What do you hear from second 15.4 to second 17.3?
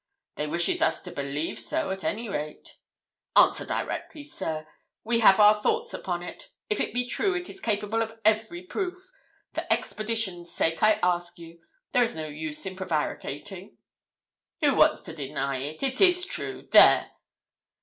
it? It is true there!'